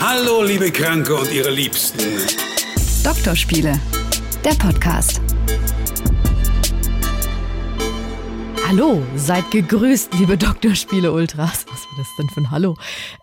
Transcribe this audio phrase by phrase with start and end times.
[0.00, 1.98] Hallo, liebe Kranke und ihre Liebsten.
[3.02, 3.80] Doktorspiele,
[4.44, 5.20] der Podcast.
[8.68, 11.66] Hallo, seid gegrüßt, liebe Doktorspiele Ultras.
[11.68, 12.76] Was war das denn für ein Hallo?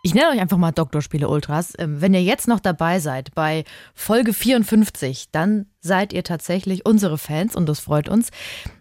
[0.05, 1.73] Ich nenne euch einfach mal Doktorspiele Ultras.
[1.79, 3.63] Ähm, wenn ihr jetzt noch dabei seid bei
[3.95, 8.29] Folge 54, dann seid ihr tatsächlich unsere Fans und das freut uns.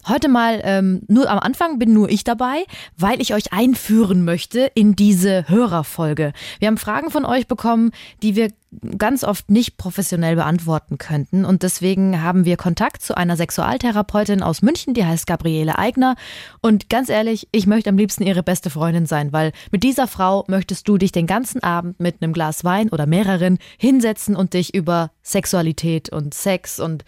[0.08, 2.64] Heute mal ähm, nur am Anfang bin nur ich dabei,
[2.96, 6.32] weil ich euch einführen möchte in diese Hörerfolge.
[6.58, 8.50] Wir haben Fragen von euch bekommen, die wir
[8.98, 14.62] ganz oft nicht professionell beantworten könnten und deswegen haben wir Kontakt zu einer Sexualtherapeutin aus
[14.62, 16.16] München, die heißt Gabriele Eigner
[16.60, 20.44] und ganz ehrlich, ich möchte am liebsten ihre beste Freundin sein, weil mit dieser Frau
[20.48, 24.74] möchtest du dich den ganzen Abend mit einem Glas Wein oder mehreren hinsetzen und dich
[24.74, 27.04] über Sexualität und Sex und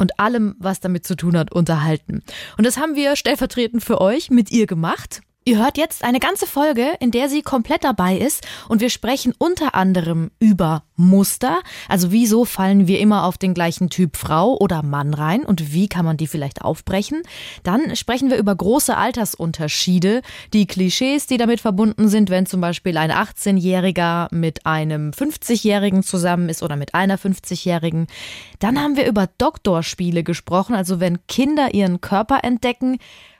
[0.00, 2.22] und allem, was damit zu tun hat, unterhalten.
[2.56, 5.22] Und das haben wir stellvertretend für euch mit ihr gemacht.
[5.48, 8.46] Ihr hört jetzt eine ganze Folge, in der sie komplett dabei ist.
[8.68, 13.88] Und wir sprechen unter anderem über Muster, also wieso fallen wir immer auf den gleichen
[13.88, 15.46] Typ Frau oder Mann rein?
[15.46, 17.22] Und wie kann man die vielleicht aufbrechen.
[17.62, 20.20] Dann sprechen wir über große Altersunterschiede,
[20.52, 26.50] die Klischees, die damit verbunden sind, wenn zum Beispiel ein 18-Jähriger mit einem 50-Jährigen zusammen
[26.50, 28.06] ist oder mit einer 50-Jährigen.
[28.58, 32.98] Dann haben wir über Doktorspiele gesprochen, also wenn Kinder ihren Körper entdecken,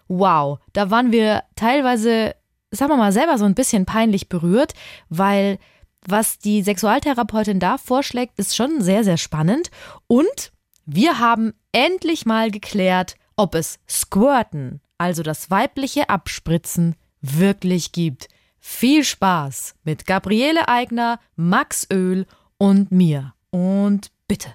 [0.08, 2.34] wow, da waren wir teilweise,
[2.70, 4.72] sagen wir mal, selber so ein bisschen peinlich berührt,
[5.08, 5.58] weil
[6.06, 9.70] was die Sexualtherapeutin da vorschlägt, ist schon sehr, sehr spannend.
[10.06, 10.52] Und
[10.86, 18.28] wir haben endlich mal geklärt, ob es Squirten, also das weibliche Abspritzen, wirklich gibt.
[18.60, 22.26] Viel Spaß mit Gabriele Eigner, Max Öl
[22.58, 23.34] und mir.
[23.50, 24.54] Und bitte.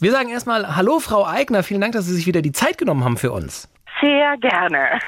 [0.00, 1.62] Wir sagen erstmal Hallo, Frau Eigner.
[1.62, 3.68] Vielen Dank, dass Sie sich wieder die Zeit genommen haben für uns.
[4.02, 4.98] Sehr gerne.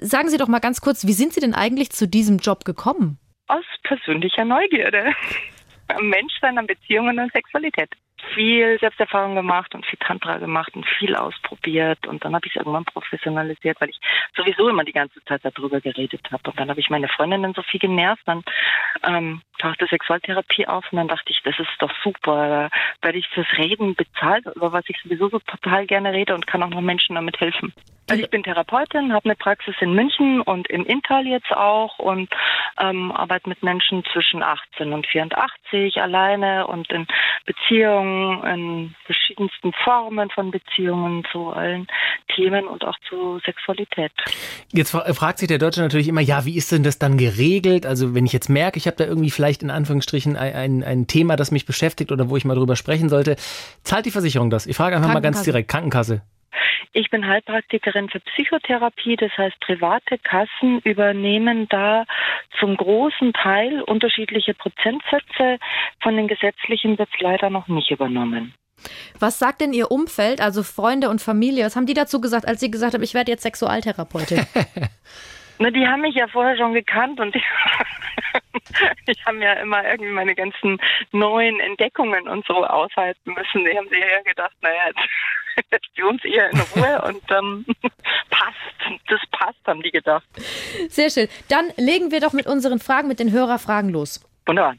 [0.00, 3.18] Sagen Sie doch mal ganz kurz, wie sind Sie denn eigentlich zu diesem Job gekommen?
[3.46, 5.12] Aus persönlicher Neugierde.
[5.88, 7.88] Am Menschsein, an Beziehungen und Sexualität
[8.34, 12.06] viel Selbsterfahrung gemacht und viel Tantra gemacht und viel ausprobiert.
[12.06, 14.00] Und dann habe ich es irgendwann professionalisiert, weil ich
[14.36, 16.50] sowieso immer die ganze Zeit darüber geredet habe.
[16.50, 18.22] Und dann habe ich meine Freundinnen so viel genervt.
[18.26, 18.42] Dann
[19.04, 22.70] ähm, tauchte Sexualtherapie auf und dann dachte ich, das ist doch super.
[23.00, 26.46] Da werde ich fürs Reden bezahlt, über was ich sowieso so total gerne rede und
[26.46, 27.72] kann auch noch Menschen damit helfen.
[28.10, 32.30] Also ich bin Therapeutin, habe eine Praxis in München und im Intal jetzt auch und
[32.80, 37.06] ähm, arbeite mit Menschen zwischen 18 und 84 alleine und in
[37.44, 41.86] Beziehungen, in verschiedensten Formen von Beziehungen zu allen
[42.34, 44.12] Themen und auch zu Sexualität.
[44.72, 47.86] Jetzt fragt sich der Deutsche natürlich immer, ja, wie ist denn das dann geregelt?
[47.86, 51.06] Also wenn ich jetzt merke, ich habe da irgendwie vielleicht in Anführungsstrichen ein, ein, ein,
[51.06, 53.36] Thema, das mich beschäftigt oder wo ich mal drüber sprechen sollte,
[53.82, 54.66] zahlt die Versicherung das?
[54.66, 56.22] Ich frage einfach mal ganz direkt, Krankenkasse.
[56.92, 62.04] Ich bin Heilpraktikerin für Psychotherapie, das heißt private Kassen übernehmen da
[62.58, 65.58] zum großen Teil unterschiedliche Prozentsätze.
[66.02, 68.54] Von den gesetzlichen wird es leider noch nicht übernommen.
[69.18, 71.64] Was sagt denn Ihr Umfeld, also Freunde und Familie?
[71.64, 74.46] Was haben die dazu gesagt, als Sie gesagt haben, ich werde jetzt Sexualtherapeutin?
[75.58, 77.42] Na, die haben mich ja vorher schon gekannt und die,
[79.06, 80.78] ich habe ja immer irgendwie meine ganzen
[81.10, 83.64] neuen Entdeckungen und so aushalten müssen.
[83.64, 85.08] Die haben sich ja gedacht, naja, jetzt
[85.70, 87.66] lässt die uns eher in Ruhe und ähm,
[88.30, 90.24] passt, das passt, haben die gedacht.
[90.88, 91.28] Sehr schön.
[91.48, 94.20] Dann legen wir doch mit unseren Fragen, mit den Hörerfragen los.
[94.46, 94.76] Wunderbar.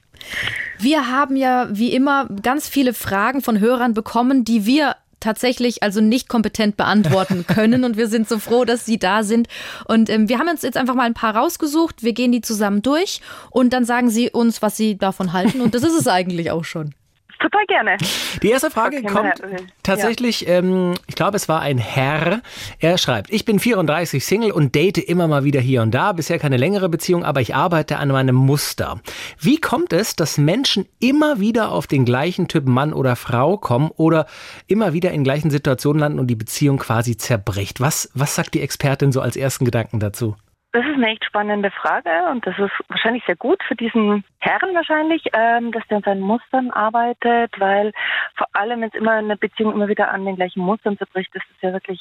[0.80, 6.02] Wir haben ja wie immer ganz viele Fragen von Hörern bekommen, die wir tatsächlich also
[6.02, 7.84] nicht kompetent beantworten können.
[7.84, 9.48] Und wir sind so froh, dass Sie da sind.
[9.86, 12.04] Und ähm, wir haben uns jetzt einfach mal ein paar rausgesucht.
[12.04, 15.62] Wir gehen die zusammen durch und dann sagen Sie uns, was Sie davon halten.
[15.62, 16.96] Und das ist es eigentlich auch schon.
[17.40, 17.98] Total gerne.
[18.44, 19.42] Die erste Frage okay, kommt
[19.82, 20.60] tatsächlich, ja.
[20.60, 22.42] ähm, ich glaube, es war ein Herr.
[22.80, 26.12] Er schreibt, ich bin 34, Single und date immer mal wieder hier und da.
[26.12, 29.00] Bisher keine längere Beziehung, aber ich arbeite an meinem Muster.
[29.40, 33.90] Wie kommt es, dass Menschen immer wieder auf den gleichen Typ Mann oder Frau kommen
[33.96, 34.26] oder
[34.68, 37.80] immer wieder in gleichen Situationen landen und die Beziehung quasi zerbricht?
[37.80, 40.36] Was, was sagt die Expertin so als ersten Gedanken dazu?
[40.72, 44.76] Das ist eine echt spannende Frage und das ist wahrscheinlich sehr gut für diesen Herren
[44.76, 47.92] wahrscheinlich, ähm, dass der an seinen Mustern arbeitet, weil
[48.36, 51.46] vor allem, wenn es immer eine Beziehung immer wieder an den gleichen Mustern zerbricht, ist
[51.56, 52.00] es ja wirklich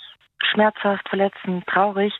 [0.50, 2.12] schmerzhaft, verletzend, traurig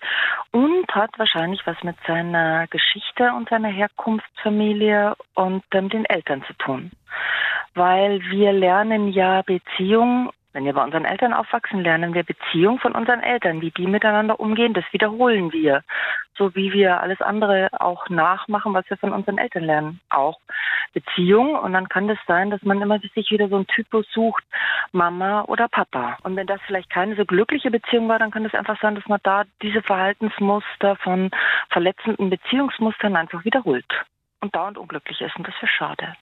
[0.51, 6.55] und hat wahrscheinlich was mit seiner Geschichte und seiner Herkunftsfamilie und ähm, den Eltern zu
[6.55, 6.91] tun.
[7.75, 12.93] Weil wir lernen ja Beziehung wenn wir bei unseren Eltern aufwachsen, lernen wir Beziehung von
[12.93, 14.73] unseren Eltern, wie die miteinander umgehen.
[14.75, 15.83] Das wiederholen wir,
[16.37, 20.01] so wie wir alles andere auch nachmachen, was wir von unseren Eltern lernen.
[20.09, 20.41] Auch
[20.95, 21.55] Beziehung.
[21.55, 24.45] Und dann kann das sein, dass man immer sich wieder so einen Typus sucht,
[24.93, 26.17] Mama oder Papa.
[26.23, 29.07] Und wenn das vielleicht keine so glückliche Beziehung war, dann kann es einfach sein, dass
[29.07, 31.31] man da diese Verhaltensmuster von
[31.71, 33.87] verletzenden Beziehungsmustern einfach wiederholt.
[34.41, 35.37] und dauernd unglücklich ist.
[35.37, 36.15] Und das wäre schade.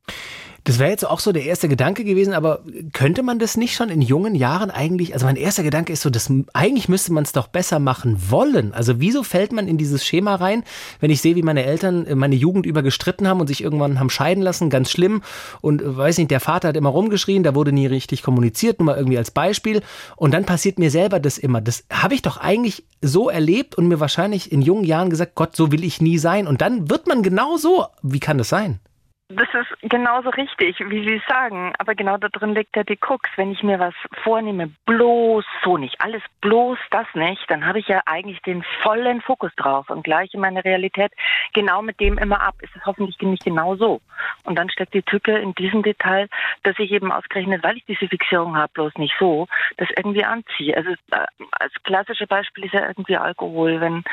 [0.67, 3.89] Das wäre jetzt auch so der erste Gedanke gewesen, aber könnte man das nicht schon
[3.89, 7.31] in jungen Jahren eigentlich, also mein erster Gedanke ist so, dass eigentlich müsste man es
[7.31, 8.75] doch besser machen wollen.
[8.75, 10.65] Also wieso fällt man in dieses Schema rein,
[10.99, 14.01] wenn ich sehe, wie meine Eltern äh, meine Jugend über gestritten haben und sich irgendwann
[14.01, 15.23] haben scheiden lassen, ganz schlimm
[15.61, 18.87] und äh, weiß nicht, der Vater hat immer rumgeschrien, da wurde nie richtig kommuniziert, nur
[18.87, 19.83] mal irgendwie als Beispiel
[20.17, 21.61] und dann passiert mir selber das immer.
[21.61, 25.55] Das habe ich doch eigentlich so erlebt und mir wahrscheinlich in jungen Jahren gesagt, Gott,
[25.55, 27.87] so will ich nie sein und dann wird man genau so.
[28.03, 28.81] Wie kann das sein?
[29.29, 31.73] Das ist genauso richtig, wie Sie sagen.
[31.79, 33.29] Aber genau da drin liegt ja die Krux.
[33.35, 37.89] Wenn ich mir was vornehme, bloß so nicht, alles bloß das nicht, dann habe ich
[37.89, 41.11] ja eigentlich den vollen Fokus drauf und gleiche meine Realität
[41.55, 42.55] genau mit dem immer ab.
[42.61, 44.01] Ist es hoffentlich nicht genau so.
[44.45, 46.29] Und dann steckt die Tücke in diesem Detail,
[46.63, 50.77] dass ich eben ausgerechnet, weil ich diese Fixierung habe, bloß nicht so, das irgendwie anziehe.
[50.77, 53.81] Also äh, als klassische Beispiel ist ja irgendwie Alkohol.
[53.81, 54.05] Wenn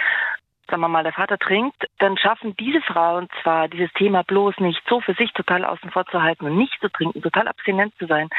[0.69, 4.81] sagen wir mal, der Vater trinkt, dann schaffen diese Frauen zwar dieses Thema bloß nicht
[4.87, 8.05] so für sich total außen vor zu halten und nicht zu trinken, total abstinent zu
[8.05, 8.29] sein,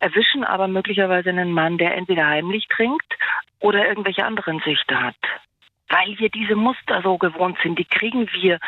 [0.00, 3.14] erwischen aber möglicherweise einen Mann, der entweder heimlich trinkt
[3.60, 5.16] oder irgendwelche anderen Süchte hat.
[5.88, 8.58] Weil wir diese Muster so gewohnt sind, die kriegen wir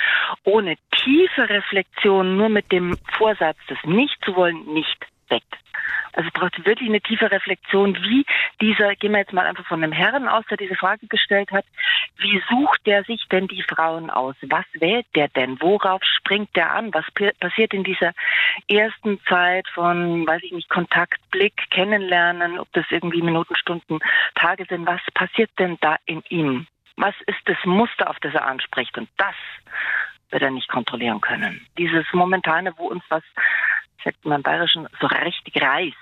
[0.45, 5.43] ohne tiefe Reflexion nur mit dem Vorsatz, das nicht zu wollen, nicht weg.
[6.15, 8.25] Also braucht wirklich eine tiefe Reflexion, wie
[8.61, 11.65] dieser, gehen wir jetzt mal einfach von einem Herren aus, der diese Frage gestellt hat,
[12.19, 14.37] wie sucht der sich denn die Frauen aus?
[14.43, 15.61] Was wählt der denn?
[15.61, 16.95] Worauf springt der an?
[16.95, 17.05] Was
[17.41, 18.13] passiert in dieser
[18.69, 23.99] ersten Zeit von, weiß ich nicht, Kontakt, Blick, Kennenlernen, ob das irgendwie Minuten, Stunden,
[24.37, 24.87] Tage sind?
[24.87, 26.67] Was passiert denn da in ihm?
[26.97, 28.97] Was ist das Muster, auf das er anspricht?
[28.97, 29.35] Und das
[30.31, 31.67] wird er nicht kontrollieren können.
[31.77, 33.23] Dieses momentane, wo uns was
[34.05, 35.97] sagt man im Bayerischen, so richtig reißt,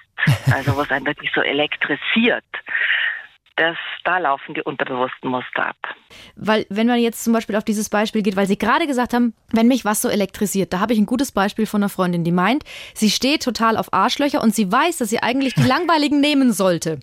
[0.52, 2.44] also was einen wirklich so elektrisiert,
[3.56, 5.76] das, da laufen die unterbewussten Muster ab.
[6.36, 9.34] Weil, wenn man jetzt zum Beispiel auf dieses Beispiel geht, weil Sie gerade gesagt haben,
[9.50, 12.32] wenn mich was so elektrisiert, da habe ich ein gutes Beispiel von einer Freundin, die
[12.32, 12.64] meint,
[12.94, 17.00] sie steht total auf Arschlöcher und sie weiß, dass sie eigentlich die langweiligen nehmen sollte.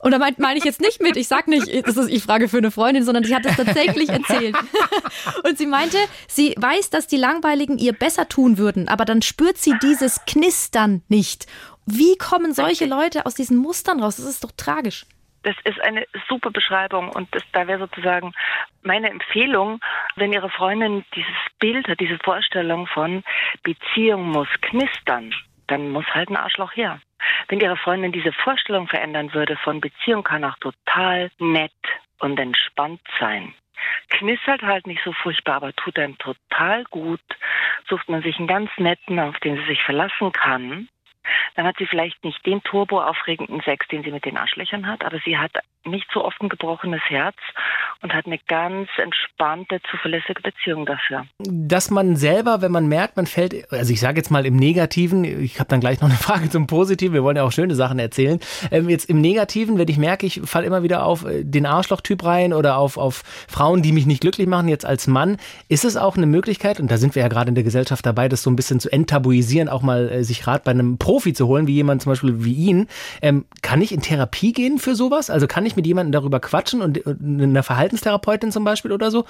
[0.00, 2.48] Und da meine mein ich jetzt nicht mit, ich sage nicht, das ist ich frage
[2.48, 4.56] für eine Freundin, sondern sie hat das tatsächlich erzählt.
[5.44, 5.96] Und sie meinte,
[6.28, 11.02] sie weiß, dass die langweiligen ihr besser tun würden, aber dann spürt sie dieses Knistern
[11.08, 11.46] nicht.
[11.86, 14.16] Wie kommen solche Leute aus diesen Mustern raus?
[14.16, 15.06] Das ist doch tragisch.
[15.46, 18.32] Das ist eine super Beschreibung und das, da wäre sozusagen
[18.82, 19.78] meine Empfehlung,
[20.16, 23.22] wenn Ihre Freundin dieses Bild hat, diese Vorstellung von
[23.62, 25.32] Beziehung muss knistern,
[25.68, 26.98] dann muss halt ein Arschloch her.
[27.46, 31.70] Wenn Ihre Freundin diese Vorstellung verändern würde von Beziehung kann auch total nett
[32.18, 33.54] und entspannt sein.
[34.08, 37.22] Knistert halt nicht so furchtbar, aber tut einem total gut.
[37.88, 40.88] Sucht man sich einen ganz netten, auf den sie sich verlassen kann
[41.54, 45.18] dann hat sie vielleicht nicht den turboaufregenden Sex, den sie mit den Arschlöchern hat, aber
[45.24, 45.52] sie hat
[45.86, 47.36] nicht so oft ein gebrochenes Herz
[48.02, 51.26] und hat eine ganz entspannte, zuverlässige Beziehung dafür.
[51.38, 55.24] Dass man selber, wenn man merkt, man fällt, also ich sage jetzt mal im Negativen,
[55.24, 57.98] ich habe dann gleich noch eine Frage zum Positiven, wir wollen ja auch schöne Sachen
[57.98, 58.40] erzählen.
[58.70, 62.24] Ähm, jetzt im Negativen, wenn ich merke, ich falle immer wieder auf äh, den Arschlochtyp
[62.24, 65.38] rein oder auf, auf Frauen, die mich nicht glücklich machen, jetzt als Mann,
[65.68, 68.28] ist es auch eine Möglichkeit, und da sind wir ja gerade in der Gesellschaft dabei,
[68.28, 71.46] das so ein bisschen zu enttabuisieren, auch mal äh, sich Rat bei einem Profi zu
[71.46, 72.88] holen, wie jemand zum Beispiel wie ihn.
[73.22, 75.30] Ähm, kann ich in Therapie gehen für sowas?
[75.30, 79.24] Also kann ich mit jemandem darüber quatschen und eine Verhaltenstherapeutin zum Beispiel oder so?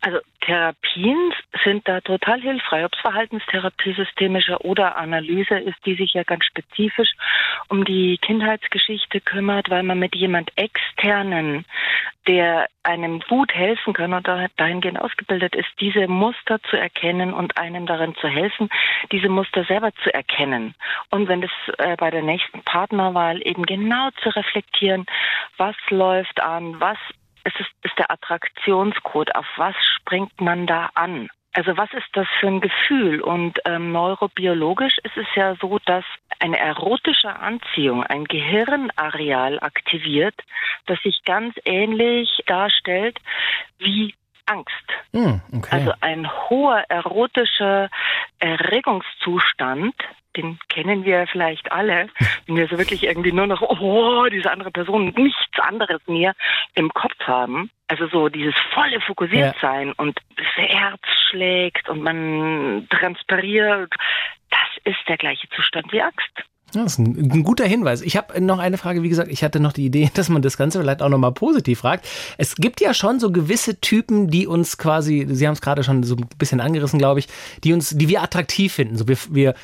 [0.00, 1.34] Also Therapien
[1.64, 6.44] sind da total hilfreich, ob es Verhaltenstherapie systemischer oder Analyse ist, die sich ja ganz
[6.44, 7.10] spezifisch
[7.68, 11.64] um die Kindheitsgeschichte kümmert, weil man mit jemand externen,
[12.28, 17.86] der einem gut helfen kann und dahingehend ausgebildet ist, diese Muster zu erkennen und einem
[17.86, 18.68] darin zu helfen,
[19.10, 20.74] diese Muster selber zu erkennen.
[21.10, 25.06] Und wenn es äh, bei der nächsten Partnerwahl eben genau zu reflektieren,
[25.56, 26.98] was läuft an, was
[27.44, 29.34] es ist, ist der Attraktionscode.
[29.34, 31.28] Auf was springt man da an?
[31.52, 33.20] Also was ist das für ein Gefühl?
[33.20, 36.04] Und ähm, neurobiologisch ist es ja so, dass
[36.38, 40.34] eine erotische Anziehung ein Gehirnareal aktiviert,
[40.86, 43.18] das sich ganz ähnlich darstellt
[43.78, 44.14] wie
[44.46, 44.70] Angst.
[45.12, 45.68] Mm, okay.
[45.70, 47.90] Also ein hoher erotischer
[48.38, 49.94] Erregungszustand
[50.38, 52.08] den kennen wir vielleicht alle,
[52.46, 56.34] wenn wir so wirklich irgendwie nur noch, oh, diese andere Person, nichts anderes mehr
[56.74, 57.70] im Kopf haben.
[57.88, 59.94] Also so dieses volle Fokussiertsein ja.
[59.96, 63.92] und das Herz schlägt und man transpiriert.
[64.50, 66.44] Das ist der gleiche Zustand wie Angst.
[66.72, 68.02] Das ist ein, ein, guter Hinweis.
[68.02, 70.56] Ich habe noch eine Frage, wie gesagt, ich hatte noch die Idee, dass man das
[70.58, 72.06] Ganze vielleicht auch nochmal positiv fragt.
[72.36, 76.02] Es gibt ja schon so gewisse Typen, die uns quasi, Sie haben es gerade schon
[76.02, 77.28] so ein bisschen angerissen, glaube ich,
[77.64, 78.96] die uns, die wir attraktiv finden.
[78.96, 79.54] So wir, wir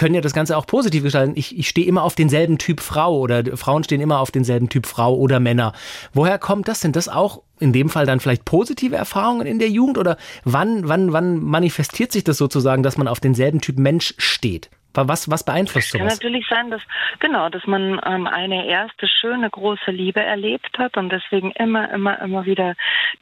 [0.00, 1.34] können ja das Ganze auch positiv gestalten.
[1.36, 4.86] Ich, ich stehe immer auf denselben Typ Frau oder Frauen stehen immer auf denselben Typ
[4.86, 5.74] Frau oder Männer.
[6.14, 6.80] Woher kommt das?
[6.80, 10.88] Sind das auch in dem Fall dann vielleicht positive Erfahrungen in der Jugend oder wann,
[10.88, 14.70] wann, wann manifestiert sich das sozusagen, dass man auf denselben Typ Mensch steht?
[14.94, 16.14] Was, was beeinflusst sowas?
[16.14, 16.82] Es kann natürlich sein, dass,
[17.18, 22.18] genau, dass man ähm, eine erste schöne große Liebe erlebt hat und deswegen immer, immer,
[22.22, 22.74] immer wieder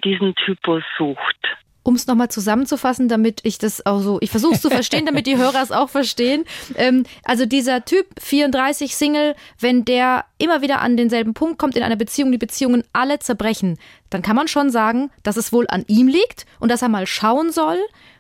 [0.04, 1.57] diesen Typus sucht.
[1.88, 5.26] Um es nochmal zusammenzufassen, damit ich das auch so, ich versuche es zu verstehen, damit
[5.26, 6.44] die Hörer es auch verstehen.
[6.74, 11.82] Ähm, also dieser Typ 34 Single, wenn der immer wieder an denselben Punkt kommt in
[11.82, 13.78] einer Beziehung, die Beziehungen alle zerbrechen,
[14.10, 17.06] dann kann man schon sagen, dass es wohl an ihm liegt und dass er mal
[17.06, 17.78] schauen soll,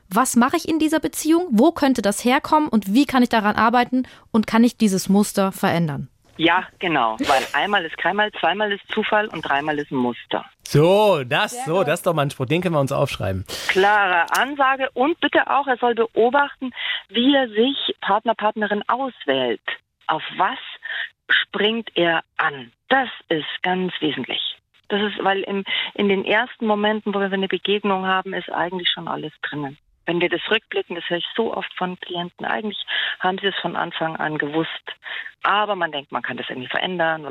[0.08, 3.56] was mache ich in dieser Beziehung, wo könnte das herkommen und wie kann ich daran
[3.56, 6.08] arbeiten und kann ich dieses Muster verändern?
[6.38, 10.44] Ja, genau, weil einmal ist keinmal, zweimal ist Zufall und dreimal ist ein Muster.
[10.62, 13.44] So, das, so, das ist doch mal ein Spruch, den können wir uns aufschreiben.
[13.66, 16.70] Klare Ansage und bitte auch, er soll beobachten,
[17.08, 19.60] wie er sich Partner, Partnerin auswählt.
[20.06, 20.58] Auf was
[21.28, 22.70] springt er an?
[22.88, 24.40] Das ist ganz wesentlich.
[24.88, 25.64] Das ist, weil im,
[25.94, 29.76] in den ersten Momenten, wo wir eine Begegnung haben, ist eigentlich schon alles drinnen.
[30.08, 32.78] Wenn wir das rückblicken, das höre ich so oft von Klienten, eigentlich
[33.20, 34.70] haben sie es von Anfang an gewusst.
[35.42, 37.26] Aber man denkt, man kann das irgendwie verändern.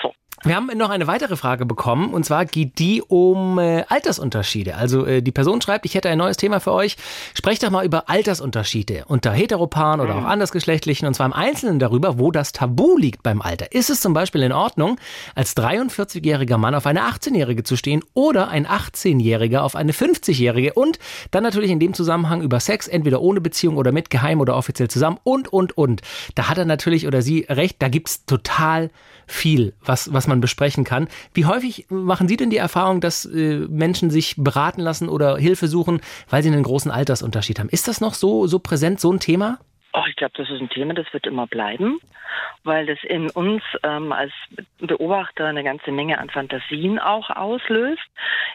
[0.00, 0.14] So.
[0.44, 4.76] Wir haben noch eine weitere Frage bekommen und zwar geht die um äh, Altersunterschiede.
[4.76, 6.96] Also äh, die Person schreibt, ich hätte ein neues Thema für euch.
[7.34, 10.26] Sprecht doch mal über Altersunterschiede unter Heteroparen oder auch mhm.
[10.26, 13.72] andersgeschlechtlichen und zwar im Einzelnen darüber, wo das Tabu liegt beim Alter.
[13.72, 15.00] Ist es zum Beispiel in Ordnung,
[15.34, 21.00] als 43-jähriger Mann auf eine 18-jährige zu stehen oder ein 18-jähriger auf eine 50-jährige und
[21.32, 24.88] dann natürlich in dem Zusammenhang über Sex, entweder ohne Beziehung oder mit geheim oder offiziell
[24.88, 26.02] zusammen und und und.
[26.36, 28.90] Da hat er natürlich oder sie recht, da gibt's total
[29.26, 31.08] viel, was, was man besprechen kann.
[31.34, 35.66] Wie häufig machen Sie denn die Erfahrung, dass äh, Menschen sich beraten lassen oder Hilfe
[35.66, 37.68] suchen, weil sie einen großen Altersunterschied haben?
[37.68, 39.58] Ist das noch so, so präsent, so ein Thema?
[39.94, 41.98] Oh, ich glaube, das ist ein Thema, das wird immer bleiben,
[42.62, 44.32] weil das in uns ähm, als
[44.78, 48.02] Beobachter eine ganze Menge an Fantasien auch auslöst.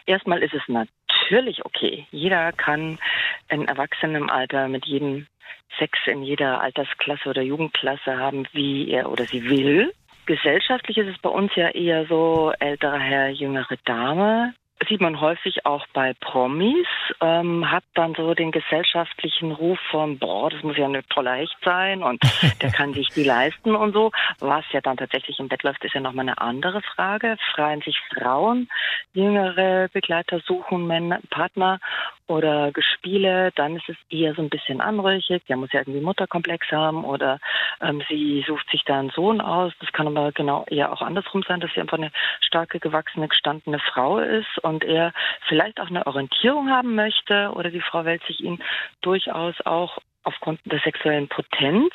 [0.06, 2.06] Erstmal ist es natürlich okay.
[2.12, 2.98] Jeder kann
[3.48, 5.26] in Erwachsenenalter mit jedem
[5.78, 9.92] Sex in jeder Altersklasse oder Jugendklasse haben, wie er oder sie will.
[10.26, 14.54] Gesellschaftlich ist es bei uns ja eher so älterer Herr, jüngere Dame
[14.88, 16.86] sieht man häufig auch bei Promis,
[17.20, 21.56] ähm, hat dann so den gesellschaftlichen Ruf von, boah, das muss ja ein toller Hecht
[21.64, 22.20] sein und
[22.62, 24.10] der kann sich die leisten und so.
[24.40, 27.36] Was ja dann tatsächlich im Bett läuft, ist ja nochmal eine andere Frage.
[27.54, 28.68] Freien sich Frauen
[29.12, 31.78] jüngere Begleiter suchen, Männer, Partner
[32.26, 35.42] oder Gespiele, dann ist es eher so ein bisschen anrüchig.
[35.48, 37.38] Der muss ja irgendwie Mutterkomplex haben oder
[37.80, 39.72] ähm, sie sucht sich da einen Sohn aus.
[39.80, 43.78] Das kann aber genau eher auch andersrum sein, dass sie einfach eine starke, gewachsene, gestandene
[43.78, 45.12] Frau ist und er
[45.48, 48.62] vielleicht auch eine Orientierung haben möchte oder die Frau wählt sich ihn
[49.02, 51.92] durchaus auch aufgrund der sexuellen Potenz.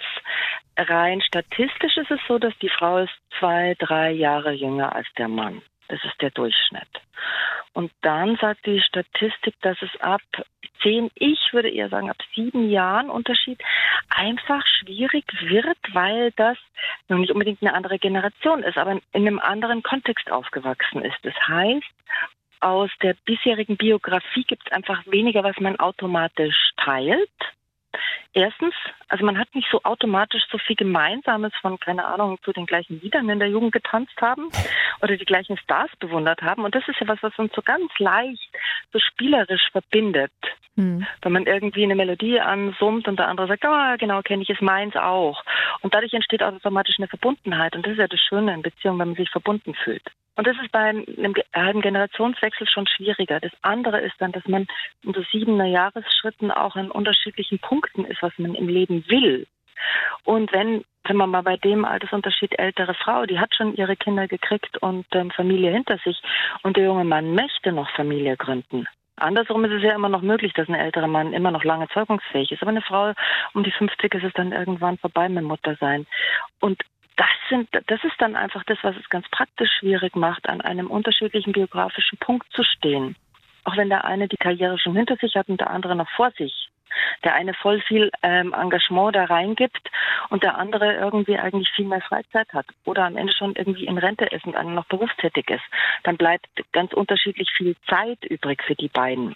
[0.77, 5.27] Rein statistisch ist es so, dass die Frau ist zwei, drei Jahre jünger als der
[5.27, 5.61] Mann.
[5.88, 6.88] Das ist der Durchschnitt.
[7.73, 10.21] Und dann sagt die Statistik, dass es ab
[10.81, 13.61] zehn, ich würde eher sagen ab sieben Jahren Unterschied
[14.09, 16.57] einfach schwierig wird, weil das
[17.07, 21.17] noch nicht unbedingt eine andere Generation ist, aber in einem anderen Kontext aufgewachsen ist.
[21.23, 21.83] Das heißt,
[22.59, 27.29] aus der bisherigen Biografie gibt es einfach weniger, was man automatisch teilt.
[28.33, 28.75] Erstens,
[29.07, 33.01] also man hat nicht so automatisch so viel Gemeinsames von, keine Ahnung, zu den gleichen
[33.01, 34.49] Liedern in der Jugend getanzt haben
[35.01, 36.63] oder die gleichen Stars bewundert haben.
[36.63, 38.49] Und das ist ja was, was uns so ganz leicht,
[38.93, 40.31] so spielerisch verbindet.
[40.75, 41.07] Mhm.
[41.23, 44.49] Wenn man irgendwie eine Melodie ansummt und der andere sagt, ah, oh, genau, kenne ich,
[44.49, 45.43] ist meins auch.
[45.81, 47.75] Und dadurch entsteht automatisch eine Verbundenheit.
[47.75, 50.05] Und das ist ja das Schöne in Beziehungen, wenn man sich verbunden fühlt.
[50.39, 53.41] Und das ist bei einem halben Generationswechsel schon schwieriger.
[53.41, 54.67] Das andere ist dann, dass man
[55.03, 59.48] in so siebener Jahresschritten auch an unterschiedlichen Punkten ist, was man im Leben will.
[60.24, 64.29] Und wenn, wenn man mal bei dem Altersunterschied ältere Frau, die hat schon ihre Kinder
[64.29, 66.17] gekriegt und ähm, Familie hinter sich
[66.63, 68.86] und der junge Mann möchte noch Familie gründen.
[69.17, 72.53] Andersrum ist es ja immer noch möglich, dass ein älterer Mann immer noch lange zeugungsfähig
[72.53, 72.62] ist.
[72.62, 73.12] Aber eine Frau
[73.53, 76.08] um die 50 ist es dann irgendwann vorbei mit Muttersein.
[76.62, 76.81] Und
[77.19, 80.88] das sind, das ist dann einfach das, was es ganz praktisch schwierig macht, an einem
[80.88, 83.17] unterschiedlichen biografischen Punkt zu stehen.
[83.65, 86.31] Auch wenn der eine die Karriere schon hinter sich hat und der andere noch vor
[86.31, 86.69] sich.
[87.25, 89.91] Der eine voll viel ähm, Engagement da reingibt
[90.29, 93.97] und der andere irgendwie eigentlich viel mehr Freizeit hat oder am Ende schon irgendwie in
[93.97, 95.63] Rente ist und einer noch berufstätig ist.
[96.03, 99.35] Dann bleibt ganz unterschiedlich viel Zeit übrig für die beiden.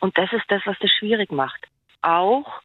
[0.00, 1.60] Und das ist das, was das schwierig macht.
[2.00, 2.62] Auch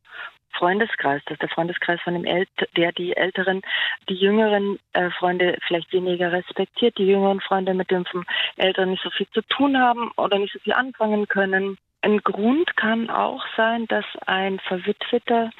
[0.57, 2.45] Freundeskreis, dass der Freundeskreis von dem El
[2.75, 3.61] der die älteren,
[4.09, 9.03] die jüngeren äh, Freunde vielleicht weniger respektiert, die jüngeren Freunde mit dem vom Älteren nicht
[9.03, 11.77] so viel zu tun haben oder nicht so viel anfangen können.
[12.01, 15.51] Ein Grund kann auch sein, dass ein verwitweter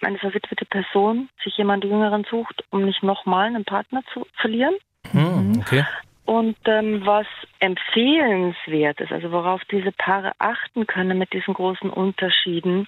[0.00, 4.74] eine verwitwete Person sich jemand Jüngeren sucht, um nicht nochmal einen Partner zu verlieren.
[5.10, 5.84] Hm, okay.
[6.24, 7.26] Und ähm, was
[7.58, 12.86] empfehlenswert ist, also worauf diese Paare achten können mit diesen großen Unterschieden,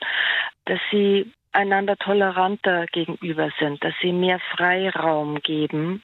[0.66, 6.02] dass sie einander toleranter gegenüber sind, dass sie mehr Freiraum geben,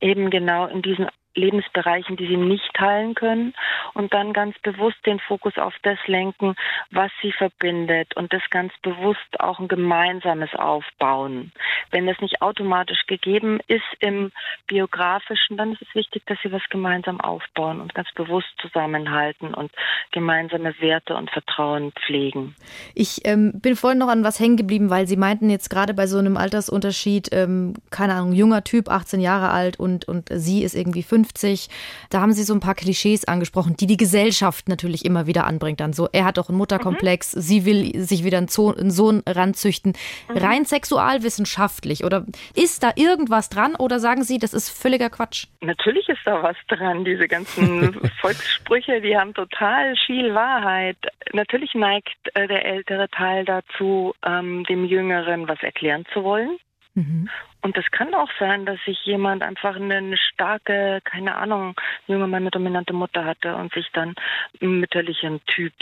[0.00, 3.54] eben genau in diesen Lebensbereichen, die sie nicht teilen können
[3.94, 6.56] und dann ganz bewusst den Fokus auf das lenken,
[6.90, 11.52] was sie verbindet und das ganz bewusst auch ein gemeinsames aufbauen.
[11.90, 14.32] Wenn das nicht automatisch gegeben ist im
[14.66, 19.70] biografischen, dann ist es wichtig, dass sie was gemeinsam aufbauen und ganz bewusst zusammenhalten und
[20.10, 22.56] gemeinsame Werte und Vertrauen pflegen.
[22.94, 26.06] Ich ähm, bin vorhin noch an was hängen geblieben, weil Sie meinten jetzt gerade bei
[26.06, 30.74] so einem Altersunterschied, ähm, keine Ahnung, junger Typ, 18 Jahre alt und, und sie ist
[30.74, 31.68] irgendwie 50 50.
[32.10, 35.80] Da haben Sie so ein paar Klischees angesprochen, die die Gesellschaft natürlich immer wieder anbringt.
[35.80, 37.40] Dann so, er hat doch einen Mutterkomplex, mhm.
[37.40, 39.94] sie will sich wieder einen, Sohn, einen Sohn ranzüchten.
[40.28, 40.36] Mhm.
[40.36, 42.24] Rein sexualwissenschaftlich oder
[42.54, 45.46] ist da irgendwas dran oder sagen Sie, das ist völliger Quatsch?
[45.60, 47.04] Natürlich ist da was dran.
[47.04, 50.96] Diese ganzen Volkssprüche, die haben total viel Wahrheit.
[51.32, 56.58] Natürlich neigt äh, der ältere Teil dazu, ähm, dem Jüngeren was erklären zu wollen.
[56.94, 57.28] Mhm.
[57.62, 61.74] Und es kann auch sein, dass sich jemand einfach eine starke, keine Ahnung,
[62.06, 64.14] junge Mann, eine dominante Mutter hatte und sich dann
[64.60, 65.72] einen mütterlichen Typ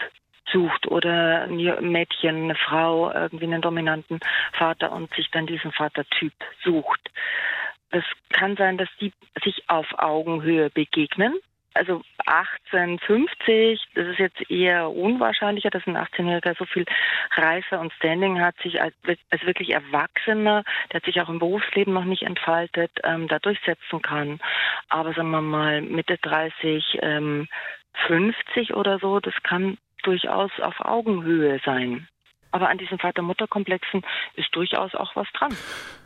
[0.53, 1.57] sucht oder ein
[1.91, 4.21] Mädchen, eine Frau, irgendwie einen dominanten
[4.53, 6.33] Vater und sich dann diesen Vatertyp
[6.65, 7.01] sucht.
[7.91, 9.13] Es kann sein, dass die
[9.43, 11.35] sich auf Augenhöhe begegnen
[11.79, 16.85] also 1850, das ist jetzt eher unwahrscheinlicher, dass ein 18-Jähriger so viel
[17.37, 18.95] Reife und Standing hat, sich als,
[19.31, 24.41] als, wirklich Erwachsener, der sich auch im Berufsleben noch nicht entfaltet, ähm, da durchsetzen kann.
[24.89, 27.49] Aber sagen wir mal Mitte 30, ähm,
[28.07, 32.09] 50 oder so, das kann durchaus auf Augenhöhe sein.
[32.51, 34.03] Aber an diesen Vater-Mutter-Komplexen
[34.35, 35.55] ist durchaus auch was dran.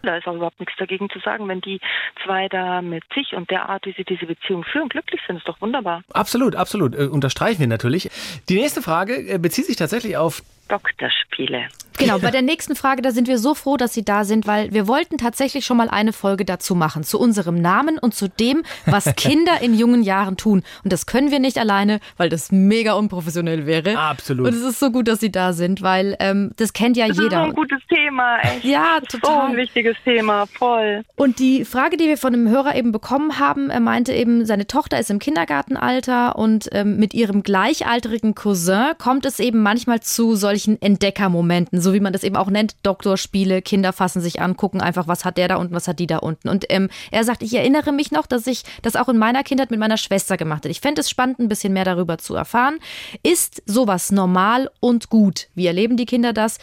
[0.02, 1.46] Da ist auch überhaupt nichts dagegen zu sagen.
[1.48, 1.80] Wenn die
[2.24, 5.48] zwei da mit sich und der Art, wie sie diese Beziehung führen, glücklich sind, ist
[5.48, 6.02] doch wunderbar.
[6.12, 6.94] Absolut, absolut.
[6.94, 8.10] Äh, unterstreichen wir natürlich.
[8.48, 11.68] Die nächste Frage äh, bezieht sich tatsächlich auf Doktorspiele.
[11.98, 14.72] Genau, bei der nächsten Frage, da sind wir so froh, dass Sie da sind, weil
[14.72, 18.62] wir wollten tatsächlich schon mal eine Folge dazu machen, zu unserem Namen und zu dem,
[18.86, 20.62] was Kinder in jungen Jahren tun.
[20.82, 23.98] Und das können wir nicht alleine, weil das mega unprofessionell wäre.
[23.98, 24.46] Absolut.
[24.46, 27.18] Und es ist so gut, dass Sie da sind, weil ähm, das kennt ja das
[27.18, 27.28] jeder.
[27.28, 28.64] Das ist so ein gutes Thema, echt.
[28.64, 29.34] Ja, total.
[29.34, 31.02] So ein wichtiges Thema, voll.
[31.16, 34.66] Und die Frage, die wir von einem Hörer eben bekommen haben, er meinte eben, seine
[34.66, 40.34] Tochter ist im Kindergartenalter und ähm, mit ihrem gleichaltrigen Cousin kommt es eben manchmal zu
[40.34, 44.56] solchen Entdeckungen Entdeckermomenten, so wie man das eben auch nennt, Doktorspiele, Kinder fassen sich an,
[44.56, 46.48] gucken einfach, was hat der da unten, was hat die da unten.
[46.48, 49.70] Und ähm, er sagt, ich erinnere mich noch, dass ich das auch in meiner Kindheit
[49.70, 50.70] mit meiner Schwester gemacht habe.
[50.70, 52.78] Ich fände es spannend, ein bisschen mehr darüber zu erfahren.
[53.22, 55.48] Ist sowas normal und gut?
[55.54, 56.58] Wie erleben die Kinder das?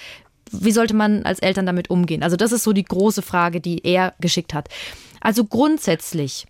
[0.52, 2.24] Wie sollte man als Eltern damit umgehen?
[2.24, 4.70] Also das ist so die große Frage, die er geschickt hat.
[5.22, 6.48] Also grundsätzlich,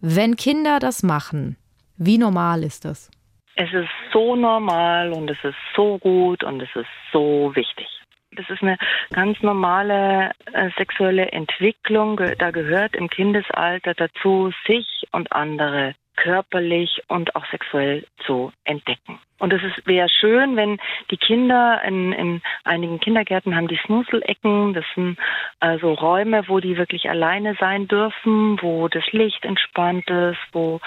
[0.00, 1.56] wenn Kinder das machen,
[1.96, 3.10] wie normal ist das?
[3.56, 7.88] Es ist so normal und es ist so gut und es ist so wichtig.
[8.32, 8.78] Das ist eine
[9.12, 12.20] ganz normale äh, sexuelle Entwicklung.
[12.38, 19.18] Da gehört im Kindesalter dazu, sich und andere körperlich und auch sexuell zu entdecken.
[19.40, 20.78] Und es wäre schön, wenn
[21.10, 24.74] die Kinder in, in einigen Kindergärten haben die Snusel-Ecken.
[24.74, 25.18] Das sind
[25.60, 30.80] also Räume, wo die wirklich alleine sein dürfen, wo das Licht entspannt ist, wo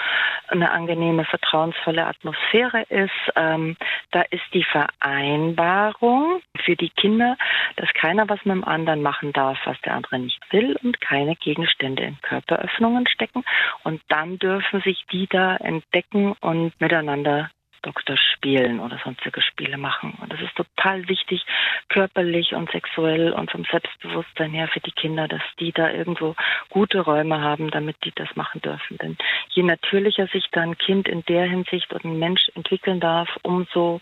[0.48, 3.10] eine angenehme, vertrauensvolle Atmosphäre ist.
[3.34, 3.76] Ähm,
[4.12, 7.36] da ist die Vereinbarung für die Kinder,
[7.76, 11.34] dass keiner was mit dem anderen machen darf, was der andere nicht will und keine
[11.34, 13.42] Gegenstände in Körperöffnungen stecken.
[13.82, 17.50] Und dann dürfen sich die da entdecken und miteinander
[17.84, 20.16] Doktor spielen oder sonstige Spiele machen.
[20.20, 21.44] Und das ist total wichtig,
[21.88, 26.34] körperlich und sexuell und vom Selbstbewusstsein her für die Kinder, dass die da irgendwo
[26.70, 28.98] gute Räume haben, damit die das machen dürfen.
[28.98, 29.16] Denn
[29.50, 34.00] je natürlicher sich da ein Kind in der Hinsicht und ein Mensch entwickeln darf, umso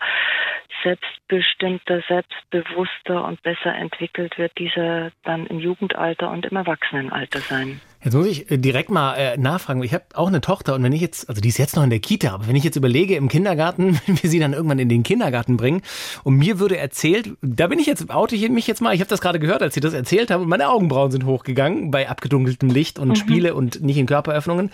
[0.83, 7.81] selbstbestimmter, selbstbewusster und besser entwickelt wird dieser dann im Jugendalter und im Erwachsenenalter sein.
[8.05, 9.83] Jetzt muss ich äh, direkt mal äh, nachfragen.
[9.83, 11.91] Ich habe auch eine Tochter und wenn ich jetzt, also die ist jetzt noch in
[11.91, 14.89] der Kita, aber wenn ich jetzt überlege im Kindergarten, wenn wir sie dann irgendwann in
[14.89, 15.83] den Kindergarten bringen
[16.25, 19.09] und mir würde erzählt, da bin ich jetzt, oute ich mich jetzt mal, ich habe
[19.09, 22.71] das gerade gehört, als sie das erzählt haben und meine Augenbrauen sind hochgegangen bei abgedunkeltem
[22.71, 23.17] Licht und mhm.
[23.17, 24.71] Spiele und nicht in Körperöffnungen.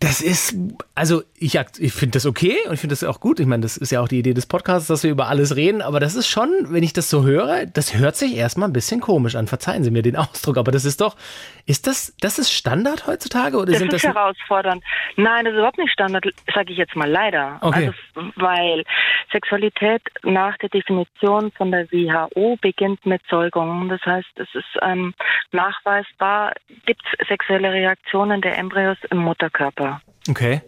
[0.00, 0.54] Das ist,
[0.94, 3.38] also ich, ich finde das okay und ich finde das auch gut.
[3.38, 5.82] Ich meine, das ist ja auch die Idee des Podcasts, dass wir über alles reden,
[5.82, 9.00] aber das ist schon, wenn ich das so höre, das hört sich erstmal ein bisschen
[9.00, 9.46] komisch an.
[9.46, 11.16] Verzeihen Sie mir den Ausdruck, aber das ist doch,
[11.66, 13.56] ist das, das ist Standard heutzutage?
[13.56, 14.84] Oder das sind ist das herausfordernd.
[15.16, 17.58] Nein, das ist überhaupt nicht Standard, sage ich jetzt mal leider.
[17.60, 17.92] Okay.
[18.14, 18.84] Also, weil
[19.32, 23.88] Sexualität nach der Definition von der WHO beginnt mit Säugung.
[23.88, 25.12] Das heißt, es ist ähm,
[25.50, 26.52] nachweisbar,
[26.86, 30.00] gibt es sexuelle Reaktionen der Embryos im Mutterkörper.
[30.28, 30.62] Okay.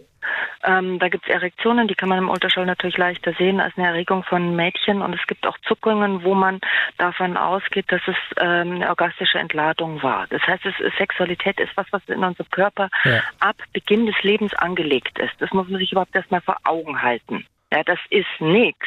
[0.63, 3.87] Ähm, da gibt es Erektionen, die kann man im Ultraschall natürlich leichter sehen als eine
[3.87, 5.01] Erregung von Mädchen.
[5.01, 6.59] Und es gibt auch Zuckungen, wo man
[6.97, 10.27] davon ausgeht, dass es ähm, eine orgastische Entladung war.
[10.29, 13.21] Das heißt, es Sexualität ist was, was in unserem Körper ja.
[13.39, 15.33] ab Beginn des Lebens angelegt ist.
[15.39, 17.45] Das muss man sich überhaupt erstmal vor Augen halten.
[17.71, 18.85] Ja, das ist nichts,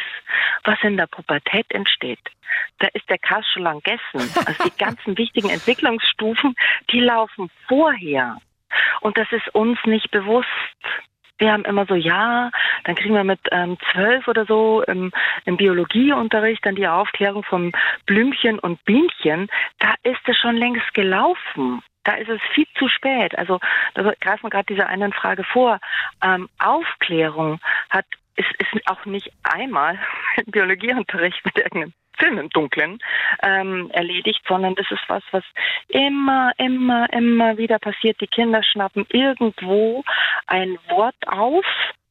[0.64, 2.20] was in der Pubertät entsteht.
[2.78, 4.30] Da ist der Kass schon lang gegessen.
[4.46, 6.54] Also die ganzen wichtigen Entwicklungsstufen,
[6.90, 8.38] die laufen vorher.
[9.00, 10.48] Und das ist uns nicht bewusst
[11.38, 12.50] wir haben immer so, ja,
[12.84, 15.12] dann kriegen wir mit ähm, zwölf oder so im,
[15.44, 17.72] im Biologieunterricht dann die Aufklärung vom
[18.06, 19.48] Blümchen und Bienchen.
[19.78, 21.82] Da ist es schon längst gelaufen.
[22.04, 23.36] Da ist es viel zu spät.
[23.38, 23.60] Also
[23.94, 25.78] da greifen wir gerade diese einen Frage vor.
[26.22, 29.98] Ähm, Aufklärung hat ist, ist auch nicht einmal
[30.36, 32.98] im Biologieunterricht mit irgendeinem Film im Dunkeln
[33.42, 35.44] ähm, erledigt, sondern das ist was, was
[35.88, 38.20] immer, immer, immer wieder passiert.
[38.20, 40.04] Die Kinder schnappen irgendwo
[40.46, 41.64] ein Wort auf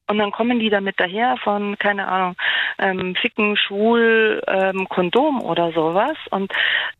[0.09, 2.35] und dann kommen die damit daher von, keine Ahnung,
[2.79, 6.17] ähm, Ficken, Schwul, ähm, Kondom oder sowas.
[6.31, 6.51] Und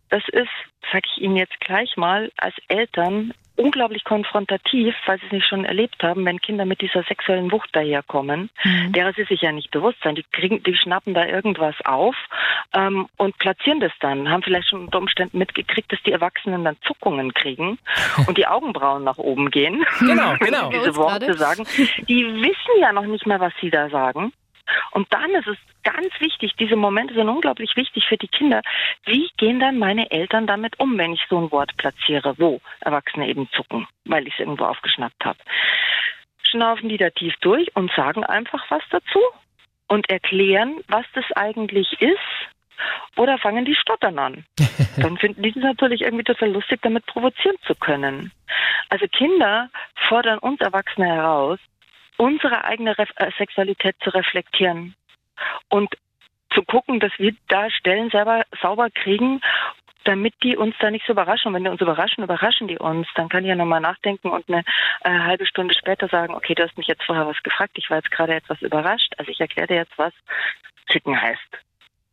[0.09, 0.49] das ist,
[0.91, 5.65] sag ich Ihnen jetzt gleich mal, als Eltern unglaublich konfrontativ, weil sie es nicht schon
[5.65, 8.93] erlebt haben, wenn Kinder mit dieser sexuellen Wucht daherkommen, mhm.
[8.93, 10.17] derer sie sich ja nicht bewusst sind.
[10.17, 12.15] Die kriegen, die schnappen da irgendwas auf
[12.73, 16.77] ähm, und platzieren das dann, haben vielleicht schon unter Umständen mitgekriegt, dass die Erwachsenen dann
[16.81, 17.79] Zuckungen kriegen
[18.27, 19.85] und die Augenbrauen nach oben gehen.
[19.99, 20.69] Genau, genau.
[20.69, 21.65] diese Worte sagen.
[22.07, 24.31] Die wissen ja noch nicht mehr, was sie da sagen.
[24.91, 28.62] Und dann ist es ganz wichtig, diese Momente sind unglaublich wichtig für die Kinder.
[29.06, 33.27] Wie gehen dann meine Eltern damit um, wenn ich so ein Wort platziere, wo Erwachsene
[33.27, 35.39] eben zucken, weil ich es irgendwo aufgeschnappt habe?
[36.43, 39.19] Schnaufen die da tief durch und sagen einfach was dazu
[39.88, 42.17] und erklären, was das eigentlich ist
[43.15, 44.45] oder fangen die stottern an.
[44.97, 48.32] Dann finden die es natürlich irgendwie total lustig, damit provozieren zu können.
[48.89, 49.69] Also Kinder
[50.08, 51.60] fordern uns Erwachsene heraus,
[52.17, 54.95] unsere eigene Re äh, Sexualität zu reflektieren
[55.69, 55.95] und
[56.53, 59.41] zu gucken, dass wir da Stellen selber sauber kriegen,
[60.03, 61.49] damit die uns da nicht so überraschen.
[61.49, 63.08] Und wenn die uns überraschen, überraschen die uns.
[63.15, 64.63] Dann kann ich ja nochmal nachdenken und eine
[65.03, 67.97] äh, halbe Stunde später sagen, okay, du hast mich jetzt vorher was gefragt, ich war
[67.97, 69.13] jetzt gerade etwas überrascht.
[69.17, 70.13] Also ich erkläre dir jetzt, was
[70.89, 71.58] Chicken heißt.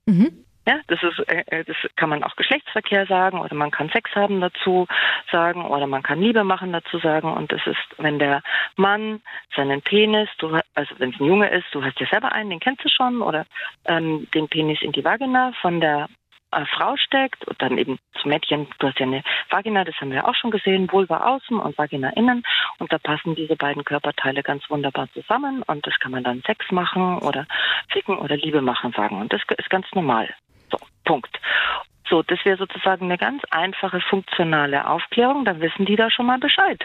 [0.07, 0.45] Mhm.
[0.66, 4.11] Ja, das ist, äh, äh, das kann man auch Geschlechtsverkehr sagen oder man kann Sex
[4.14, 4.87] haben dazu
[5.31, 7.33] sagen oder man kann Liebe machen dazu sagen.
[7.33, 8.42] Und das ist, wenn der
[8.77, 9.20] Mann
[9.55, 12.61] seinen Penis, du, also wenn es ein Junge ist, du hast ja selber einen, den
[12.61, 13.44] kennst du schon, oder
[13.85, 16.09] ähm, den Penis in die Vagina von der
[16.55, 20.12] äh, Frau steckt und dann eben zum Mädchen, du hast ja eine Vagina, das haben
[20.12, 22.42] wir auch schon gesehen, Vulva außen und Vagina innen
[22.79, 26.70] und da passen diese beiden Körperteile ganz wunderbar zusammen und das kann man dann Sex
[26.70, 27.46] machen oder
[27.90, 30.35] ficken oder Liebe machen sagen und das ist ganz normal.
[31.05, 31.40] Punkt.
[32.09, 36.38] So, das wäre sozusagen eine ganz einfache funktionale Aufklärung, dann wissen die da schon mal
[36.38, 36.85] Bescheid.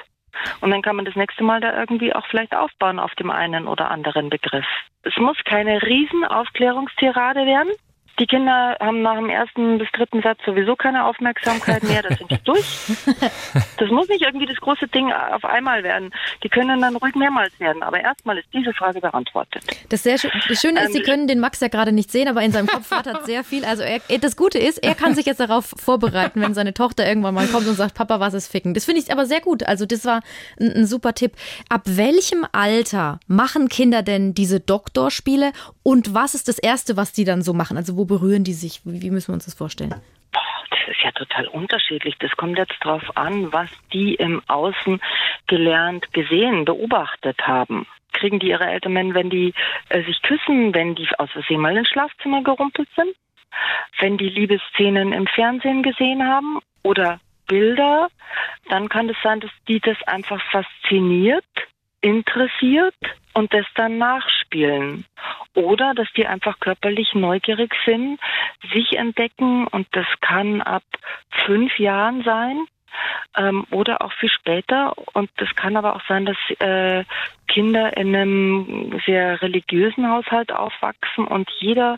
[0.62, 3.68] Und dann kann man das nächste Mal da irgendwie auch vielleicht aufbauen auf dem einen
[3.68, 4.66] oder anderen Begriff.
[5.04, 7.74] Es muss keine Riesenaufklärungstirade werden,
[8.20, 12.30] die Kinder haben nach dem ersten bis dritten Satz sowieso keine Aufmerksamkeit mehr, das sind
[12.30, 12.66] die durch.
[13.78, 16.12] Das muss nicht irgendwie das große Ding auf einmal werden.
[16.44, 19.64] Die können dann ruhig mehrmals werden, aber erstmal ist diese Frage beantwortet.
[19.90, 22.42] Das, sehr, das Schöne ist, ähm, Sie können den Max ja gerade nicht sehen, aber
[22.42, 23.64] in seinem Kopf rattert sehr viel.
[23.64, 27.34] Also er, das Gute ist, er kann sich jetzt darauf vorbereiten, wenn seine Tochter irgendwann
[27.34, 28.74] mal kommt und sagt, Papa, was ist Ficken?
[28.74, 29.64] Das finde ich aber sehr gut.
[29.64, 30.22] Also das war
[30.60, 31.34] ein, ein super Tipp.
[31.70, 35.52] Ab welchem Alter machen Kinder denn diese Doktorspiele
[35.90, 37.76] und was ist das Erste, was die dann so machen?
[37.76, 38.82] Also wo berühren die sich?
[38.86, 39.96] Wie müssen wir uns das vorstellen?
[40.70, 42.16] Das ist ja total unterschiedlich.
[42.20, 45.02] Das kommt jetzt darauf an, was die im Außen
[45.48, 47.88] gelernt, gesehen, beobachtet haben.
[48.14, 49.56] Kriegen die ihre Eltern, wenn die
[49.90, 53.16] äh, sich küssen, wenn die aus Versehen mal ins Schlafzimmer gerumpelt sind,
[53.98, 58.10] wenn die Liebesszenen im Fernsehen gesehen haben oder Bilder,
[58.70, 61.46] dann kann es sein, dass die das einfach fasziniert,
[62.02, 62.96] interessiert
[63.34, 65.06] und das dann nachspielen.
[65.54, 68.20] Oder dass die einfach körperlich neugierig sind,
[68.74, 70.84] sich entdecken und das kann ab
[71.46, 72.66] fünf Jahren sein
[73.38, 74.94] ähm, oder auch viel später.
[75.14, 77.04] Und das kann aber auch sein, dass äh,
[77.48, 81.98] Kinder in einem sehr religiösen Haushalt aufwachsen und jeder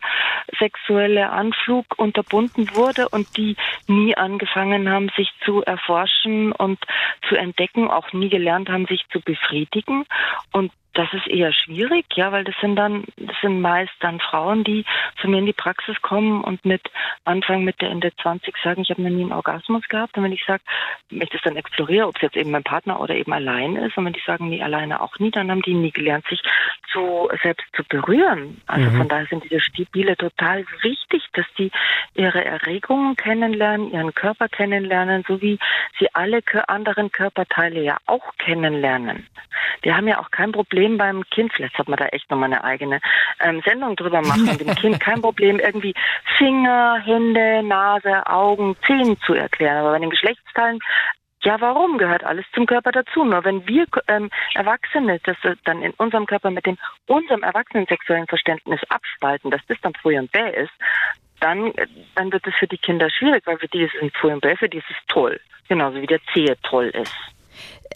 [0.58, 3.56] sexuelle Anflug unterbunden wurde und die
[3.88, 6.80] nie angefangen haben, sich zu erforschen und
[7.28, 10.06] zu entdecken, auch nie gelernt haben, sich zu befriedigen.
[10.52, 14.64] Und Das ist eher schwierig, ja, weil das sind dann, das sind meist dann Frauen,
[14.64, 14.84] die
[15.22, 16.82] zu mir in die Praxis kommen und mit
[17.24, 20.18] Anfang, Mitte, Ende 20 sagen, ich habe noch nie einen Orgasmus gehabt.
[20.18, 20.64] Und wenn ich sage,
[21.10, 23.98] wenn ich das dann exploriere, ob es jetzt eben mein Partner oder eben allein ist,
[23.98, 26.42] und wenn die sagen, nee, alleine auch nie, dann haben die nie gelernt, sich
[26.92, 28.62] zu, selbst zu berühren.
[28.68, 28.98] Also mhm.
[28.98, 31.72] von daher sind diese Stibile total wichtig, dass die
[32.16, 35.58] ihre Erregungen kennenlernen, ihren Körper kennenlernen, so wie
[36.00, 39.28] sie alle anderen Körperteile ja auch kennenlernen.
[39.82, 42.64] Wir haben ja auch kein Problem beim Kind, vielleicht hat man da echt nochmal eine
[42.64, 43.00] eigene
[43.40, 45.94] ähm, Sendung drüber machen, dem Kind kein Problem, irgendwie
[46.38, 49.78] Finger, Hände, Nase, Augen, Zähne zu erklären.
[49.78, 50.80] Aber bei den Geschlechtsteilen
[51.44, 53.24] ja, warum gehört alles zum Körper dazu?
[53.24, 58.28] Nur wenn wir ähm, Erwachsene das dann in unserem Körper mit dem unserem erwachsenen sexuellen
[58.28, 60.72] Verständnis abspalten, dass das dann früh und bäh ist,
[61.40, 61.74] dann,
[62.16, 64.56] dann wird es für die Kinder schwierig, weil für die ist es früh und bäh,
[64.56, 65.40] für die ist es toll.
[65.68, 67.16] Genauso wie der Zehe toll ist.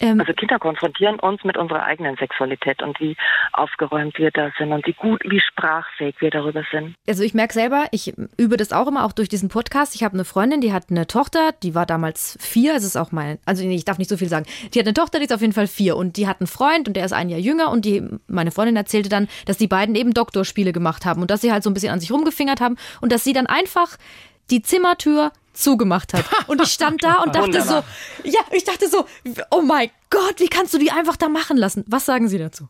[0.00, 3.16] Ähm, also Kinder konfrontieren uns mit unserer eigenen Sexualität und wie
[3.52, 6.94] aufgeräumt wir da sind und wie gut, wie sprachfähig wir darüber sind.
[7.08, 9.94] Also ich merke selber, ich übe das auch immer, auch durch diesen Podcast.
[9.94, 13.12] Ich habe eine Freundin, die hat eine Tochter, die war damals vier, es ist auch
[13.12, 14.46] mein, also ich darf nicht so viel sagen.
[14.74, 16.88] Die hat eine Tochter, die ist auf jeden Fall vier und die hat einen Freund
[16.88, 19.94] und der ist ein Jahr jünger und die, meine Freundin erzählte dann, dass die beiden
[19.94, 22.76] eben Doktorspiele gemacht haben und dass sie halt so ein bisschen an sich rumgefingert haben
[23.00, 23.96] und dass sie dann einfach
[24.50, 26.24] die Zimmertür zugemacht hat.
[26.48, 27.82] Und ich stand da und dachte so,
[28.24, 29.06] ja, ich dachte so,
[29.50, 31.84] oh mein Gott, wie kannst du die einfach da machen lassen?
[31.88, 32.68] Was sagen Sie dazu?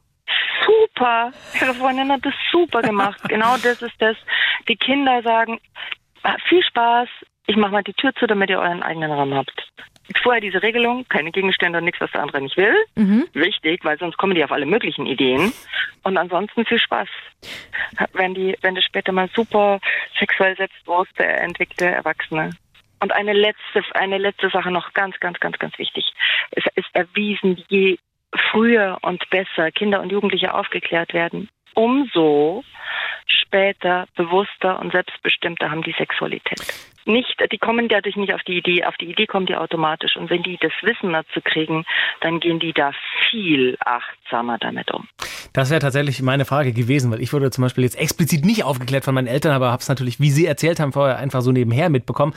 [0.65, 3.21] Super, Ihre Freundin hat das super gemacht.
[3.29, 4.17] genau das ist das.
[4.69, 5.61] Die Kinder sagen,
[6.23, 7.09] ah, viel Spaß,
[7.47, 9.53] ich mache mal die Tür zu, damit ihr euren eigenen Raum habt.
[10.23, 12.75] Vorher diese Regelung, keine Gegenstände und nichts, was der andere nicht will.
[12.95, 13.27] Mhm.
[13.33, 15.53] Wichtig, weil sonst kommen die auf alle möglichen Ideen.
[16.05, 17.09] Und ansonsten viel Spaß.
[18.13, 19.81] Wenn die, wenn das später mal super
[20.19, 22.51] sexuell selbstbewusste, entwickelte Erwachsene
[23.01, 26.13] und eine letzte, eine letzte Sache noch ganz, ganz, ganz, ganz wichtig.
[26.51, 27.99] Es ist erwiesen, je
[28.51, 32.65] früher und besser Kinder und Jugendliche aufgeklärt werden, umso
[33.27, 36.61] später, bewusster und selbstbestimmter haben die Sexualität
[37.07, 40.17] nicht, die kommen dadurch nicht auf die Idee, auf die Idee kommen die automatisch.
[40.17, 41.85] Und wenn die das Wissen dazu kriegen,
[42.21, 42.93] dann gehen die da
[43.31, 45.09] viel achtsamer damit um.
[45.53, 49.05] Das wäre tatsächlich meine Frage gewesen, weil ich wurde zum Beispiel jetzt explizit nicht aufgeklärt
[49.05, 51.89] von meinen Eltern, aber habe es natürlich, wie sie erzählt haben, vorher einfach so nebenher
[51.89, 52.35] mitbekommen.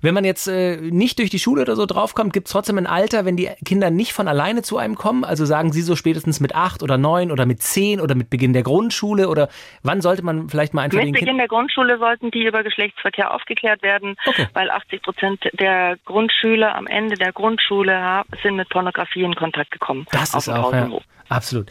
[0.00, 2.86] Wenn man jetzt äh, nicht durch die Schule oder so draufkommt, gibt es trotzdem ein
[2.86, 5.24] Alter, wenn die Kinder nicht von alleine zu einem kommen?
[5.24, 8.52] Also sagen Sie so spätestens mit acht oder neun oder mit zehn oder mit Beginn
[8.52, 9.48] der Grundschule oder
[9.82, 13.82] wann sollte man vielleicht mal einfach Mit Beginn der Grundschule sollten die über Geschlechtsverkehr aufgeklärt
[13.82, 14.48] werden okay.
[14.52, 20.06] weil 80 Prozent der Grundschüler am Ende der Grundschule sind mit Pornografie in Kontakt gekommen.
[20.10, 20.88] Das ist auch, ja.
[21.36, 21.70] Absolut.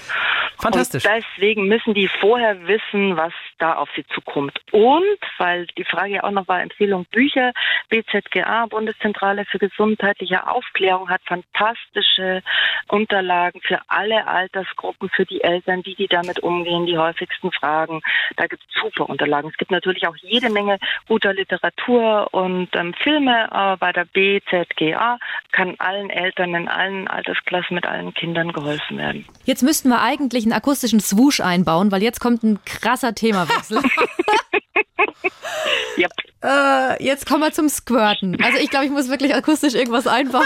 [0.62, 1.06] Fantastisch.
[1.06, 4.60] Und deswegen müssen die vorher wissen, was da auf sie zukommt.
[4.72, 7.52] Und, weil die Frage ja auch noch war, Empfehlung Bücher,
[7.90, 12.44] BZGA, Bundeszentrale für gesundheitliche Aufklärung, hat fantastische
[12.88, 18.02] Unterlagen für alle Altersgruppen, für die Eltern, wie die damit umgehen, die häufigsten Fragen.
[18.38, 19.50] Da gibt es super Unterlagen.
[19.50, 25.18] Es gibt natürlich auch jede Menge guter Literatur und ähm, Filme, aber bei der BZGA
[25.52, 29.26] kann allen Eltern in allen Altersklassen mit allen Kindern geholfen werden.
[29.52, 33.82] Jetzt müssten wir eigentlich einen akustischen Swoosh einbauen, weil jetzt kommt ein krasser Themawechsel.
[35.98, 36.12] yep.
[36.44, 38.36] Äh, jetzt kommen wir zum Squirten.
[38.44, 40.44] Also ich glaube, ich muss wirklich akustisch irgendwas einbauen.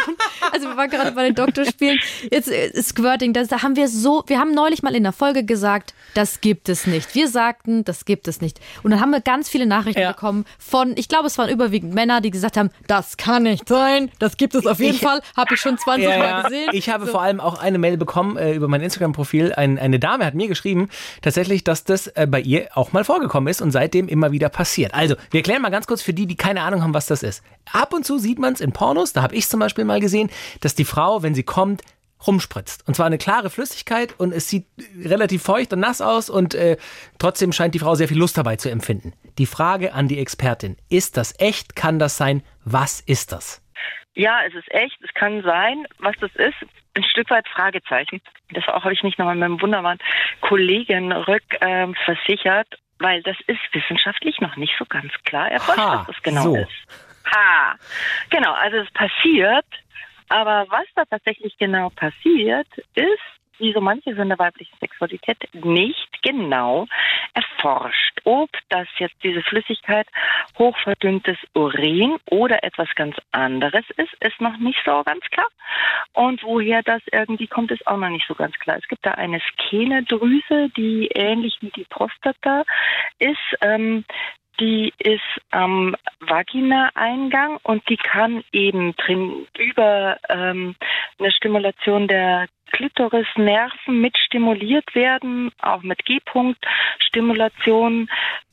[0.52, 2.00] Also wir waren gerade bei den Doktorspielen.
[2.30, 5.46] Jetzt äh, Squirting, das, da haben wir so, wir haben neulich mal in der Folge
[5.46, 7.16] gesagt, das gibt es nicht.
[7.16, 8.60] Wir sagten, das gibt es nicht.
[8.84, 10.12] Und dann haben wir ganz viele Nachrichten ja.
[10.12, 14.12] bekommen von, ich glaube, es waren überwiegend Männer, die gesagt haben, das kann nicht sein,
[14.20, 16.70] das gibt es auf jeden ich, Fall, habe ich schon 20 ja, Mal gesehen.
[16.74, 17.12] Ich habe so.
[17.12, 19.54] vor allem auch eine Mail bekommen äh, über mein Instagram-Profil.
[19.54, 20.90] Ein, eine Dame hat mir geschrieben,
[21.22, 24.94] tatsächlich, dass das äh, bei ihr auch mal vorgekommen ist und seitdem immer wieder passiert.
[24.94, 27.44] Also, wir erklären mal ganz kurz für die, die keine Ahnung haben, was das ist.
[27.72, 30.30] Ab und zu sieht man es in Pornos, da habe ich zum Beispiel mal gesehen,
[30.62, 31.82] dass die Frau, wenn sie kommt,
[32.26, 32.88] rumspritzt.
[32.88, 34.66] Und zwar eine klare Flüssigkeit und es sieht
[35.04, 36.78] relativ feucht und nass aus und äh,
[37.20, 39.14] trotzdem scheint die Frau sehr viel Lust dabei zu empfinden.
[39.38, 41.76] Die Frage an die Expertin, ist das echt?
[41.76, 42.44] Kann das sein?
[42.64, 43.62] Was ist das?
[44.16, 44.98] Ja, es ist echt.
[45.04, 45.86] Es kann sein.
[46.00, 46.56] Was das ist,
[46.96, 48.22] ein Stück weit Fragezeichen.
[48.52, 50.00] Das auch habe ich nicht nochmal mit einem wunderbaren
[50.42, 52.68] Kollegen rück äh, versichert
[53.00, 56.56] weil das ist wissenschaftlich noch nicht so ganz klar erforscht, was das genau so.
[56.56, 56.70] ist.
[57.32, 57.76] Ha,
[58.30, 59.66] genau, also es passiert,
[60.30, 63.20] aber was da tatsächlich genau passiert, ist,
[63.60, 66.88] wie so manches in der weiblichen Sexualität nicht genau
[67.34, 68.20] erforscht.
[68.24, 70.08] Ob das jetzt diese Flüssigkeit
[70.58, 75.48] hochverdünntes Urin oder etwas ganz anderes ist, ist noch nicht so ganz klar.
[76.14, 78.78] Und woher das irgendwie kommt, ist auch noch nicht so ganz klar.
[78.78, 82.64] Es gibt da eine Skenedrüse, die ähnlich wie die Prostata
[83.20, 83.58] ist.
[83.62, 84.06] Ähm,
[84.60, 90.76] die ist am Vagina-Eingang und die kann eben drin über ähm,
[91.20, 98.10] eine Stimulation der Klitorisnerven mit stimuliert werden, auch mit G-Punkt-Stimulation.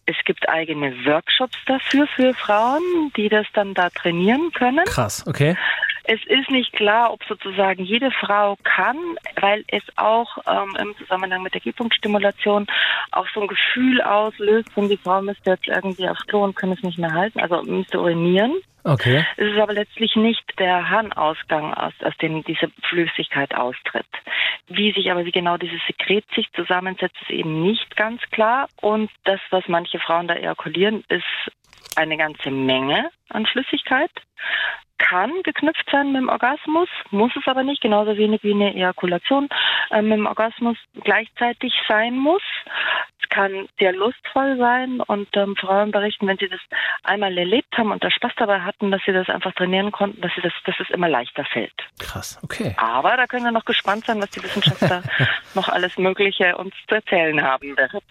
[0.06, 4.84] Es gibt eigene Workshops dafür für Frauen, die das dann da trainieren können.
[4.84, 5.56] Krass, okay.
[6.04, 8.96] Es ist nicht klar, ob sozusagen jede Frau kann,
[9.40, 12.66] weil es auch ähm, im Zusammenhang mit der G-Punkt-Stimulation
[13.12, 16.72] auch so ein Gefühl auslöst, wenn die Frau müsste jetzt irgendwie aufs Klo und kann
[16.72, 18.54] es nicht mehr halten, also müsste urinieren.
[18.84, 19.24] Okay.
[19.36, 24.06] Es ist aber letztlich nicht der Harnausgang, aus, aus dem diese Flüssigkeit austritt.
[24.66, 28.68] Wie sich aber, wie genau dieses Sekret sich zusammensetzt, ist eben nicht ganz klar.
[28.80, 31.24] Und das, was manche Frauen da ejakulieren, ist
[31.94, 34.10] eine ganze Menge an Flüssigkeit
[35.02, 39.48] kann geknüpft sein mit dem Orgasmus, muss es aber nicht, genauso wenig wie eine Ejakulation
[39.90, 42.42] äh, mit dem Orgasmus gleichzeitig sein muss.
[43.20, 46.60] Es kann sehr lustvoll sein und ähm, Frauen berichten, wenn sie das
[47.02, 50.32] einmal erlebt haben und da Spaß dabei hatten, dass sie das einfach trainieren konnten, dass,
[50.34, 51.74] sie das, dass es immer leichter fällt.
[51.98, 52.74] Krass, okay.
[52.78, 55.02] Aber da können wir noch gespannt sein, was die Wissenschaftler
[55.54, 58.02] noch alles Mögliche uns zu erzählen haben wird.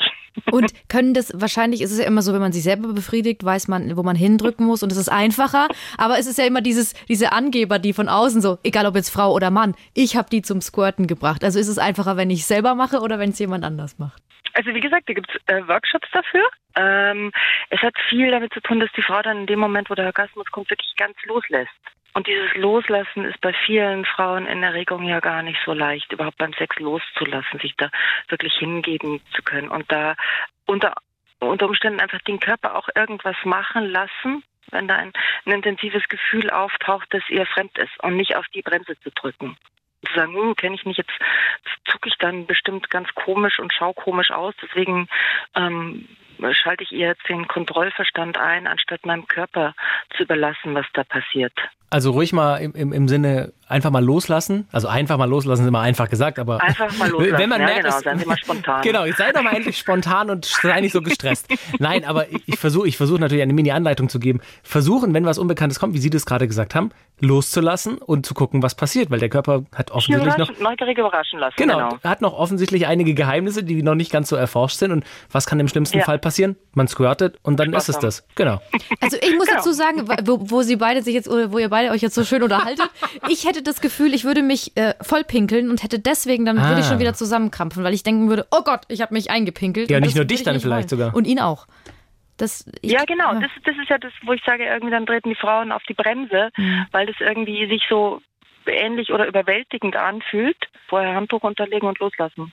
[0.49, 3.67] Und können das, wahrscheinlich ist es ja immer so, wenn man sich selber befriedigt, weiß
[3.67, 5.67] man, wo man hindrücken muss und es ist einfacher.
[5.97, 9.09] Aber es ist ja immer dieses, diese Angeber, die von außen so, egal ob jetzt
[9.09, 11.43] Frau oder Mann, ich habe die zum Squirten gebracht.
[11.43, 14.21] Also ist es einfacher, wenn ich es selber mache oder wenn es jemand anders macht?
[14.53, 16.47] Also wie gesagt, da gibt es äh, Workshops dafür.
[16.75, 17.31] Ähm,
[17.69, 20.05] es hat viel damit zu tun, dass die Frau dann in dem Moment, wo der
[20.05, 21.71] Orgasmus kommt, wirklich ganz loslässt.
[22.13, 26.37] Und dieses Loslassen ist bei vielen Frauen in Erregung ja gar nicht so leicht, überhaupt
[26.37, 27.89] beim Sex loszulassen, sich da
[28.27, 30.15] wirklich hingeben zu können und da
[30.65, 30.95] unter,
[31.39, 35.13] unter Umständen einfach den Körper auch irgendwas machen lassen, wenn da ein,
[35.45, 39.57] ein intensives Gefühl auftaucht, das ihr fremd ist und nicht auf die Bremse zu drücken
[40.05, 41.11] zu sagen, hm, kenne ich nicht, jetzt
[41.85, 44.55] zucke ich dann bestimmt ganz komisch und schau komisch aus.
[44.61, 45.07] Deswegen
[45.55, 46.07] ähm,
[46.53, 49.73] schalte ich ihr jetzt den Kontrollverstand ein, anstatt meinem Körper
[50.15, 51.53] zu überlassen, was da passiert.
[51.91, 54.67] Also ruhig mal im, im, im Sinne einfach mal loslassen.
[54.71, 57.37] Also einfach mal loslassen ist immer einfach gesagt, aber einfach mal loslassen.
[57.37, 58.81] Wenn man ja, merkt, genau, seien Sie mal spontan.
[58.81, 61.47] Genau, sei doch mal endlich spontan und sei nicht so gestresst.
[61.79, 64.41] Nein, aber ich, ich versuche ich versuch natürlich eine Mini-Anleitung zu geben.
[64.63, 68.63] Versuchen, wenn was Unbekanntes kommt, wie Sie das gerade gesagt haben, loszulassen und zu gucken,
[68.63, 71.55] was passiert, weil der Körper hat offensichtlich noch neugierig überraschen lassen.
[71.57, 74.91] Genau, genau, hat noch offensichtlich einige Geheimnisse, die noch nicht ganz so erforscht sind.
[74.91, 76.03] Und was kann im schlimmsten ja.
[76.03, 76.55] Fall passieren?
[76.73, 78.01] Man squirtet und dann Spaß ist es haben.
[78.01, 78.27] das.
[78.35, 78.61] Genau.
[78.99, 79.57] Also ich muss genau.
[79.57, 82.43] dazu sagen, wo, wo Sie beide sich jetzt, wo ihr beide euch jetzt so schön
[82.43, 82.89] unterhaltet,
[83.29, 86.69] ich hätte das Gefühl, ich würde mich äh, vollpinkeln und hätte deswegen, dann ah.
[86.69, 86.99] würde ich schon ah.
[86.99, 89.89] wieder zusammenkrampfen, weil ich denken würde, oh Gott, ich habe mich eingepinkelt.
[89.89, 90.99] Ja, nicht nur dich dann vielleicht wollen.
[90.99, 91.15] sogar.
[91.15, 91.65] Und ihn auch.
[92.37, 93.33] Das, ich, ja, genau.
[93.33, 93.39] Ja.
[93.39, 95.93] Das, das ist ja das, wo ich sage, irgendwie dann treten die Frauen auf die
[95.93, 96.85] Bremse, mhm.
[96.91, 98.21] weil das irgendwie sich so
[98.65, 100.57] ähnlich oder überwältigend anfühlt.
[100.87, 102.51] Vorher Handtuch unterlegen und loslassen.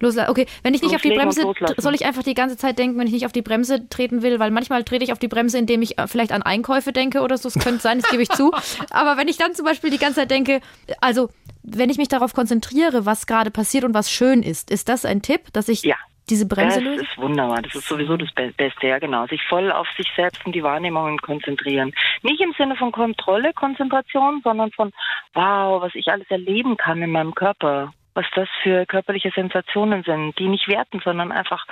[0.00, 0.30] Loslassen.
[0.30, 3.06] Okay, wenn ich nicht auf die Bremse, soll ich einfach die ganze Zeit denken, wenn
[3.06, 5.82] ich nicht auf die Bremse treten will, weil manchmal trete ich auf die Bremse, indem
[5.82, 7.48] ich äh, vielleicht an Einkäufe denke oder so.
[7.48, 8.52] Das könnte sein, das gebe ich zu.
[8.90, 10.60] Aber wenn ich dann zum Beispiel die ganze Zeit denke,
[11.00, 11.30] also
[11.62, 15.22] wenn ich mich darauf konzentriere, was gerade passiert und was schön ist, ist das ein
[15.22, 15.96] Tipp, dass ich ja.
[16.30, 17.02] diese Bremse löse?
[17.02, 17.62] Das ist wunderbar.
[17.62, 18.86] Das ist sowieso das Beste.
[18.86, 19.26] Ja, genau.
[19.26, 21.92] Sich voll auf sich selbst und die Wahrnehmungen konzentrieren.
[22.22, 24.92] Nicht im Sinne von Kontrolle, Konzentration, sondern von,
[25.34, 30.36] wow, was ich alles erleben kann in meinem Körper was das für körperliche Sensationen sind,
[30.40, 31.64] die nicht werten, sondern einfach